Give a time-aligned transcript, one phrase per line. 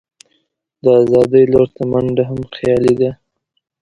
[0.83, 3.11] د آزادۍ لور ته منډه هم خیالي ده.